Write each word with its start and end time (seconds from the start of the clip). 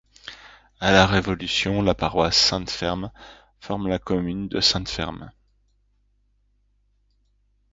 À 0.79 0.91
la 0.91 1.05
Révolution, 1.05 1.83
la 1.83 1.93
paroisse 1.93 2.35
Saint-Ferme 2.35 3.11
forme 3.59 3.87
la 3.87 3.99
commune 3.99 4.47
de 4.47 4.59
Saint-Ferme. 4.59 5.29